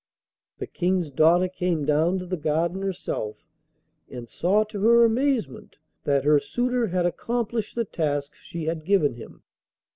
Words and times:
The 0.57 0.65
King's 0.65 1.11
daughter 1.11 1.47
came 1.47 1.85
down 1.85 2.17
to 2.17 2.25
the 2.25 2.35
garden 2.35 2.81
herself, 2.81 3.45
and 4.09 4.27
saw 4.27 4.63
to 4.63 4.81
her 4.81 5.05
amazement 5.05 5.77
that 6.05 6.23
her 6.25 6.39
suitor 6.39 6.87
had 6.87 7.05
accomplished 7.05 7.75
the 7.75 7.85
task 7.85 8.33
she 8.33 8.63
had 8.65 8.83
given 8.83 9.13
him. 9.13 9.43